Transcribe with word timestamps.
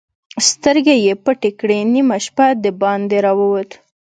سترګې 0.49 0.95
يې 1.05 1.13
پټې 1.23 1.51
کړې، 1.59 1.79
نيمه 1.93 2.17
شپه 2.25 2.47
د 2.63 2.65
باندې 2.81 3.17
را 3.25 3.31
ووت. 3.39 3.69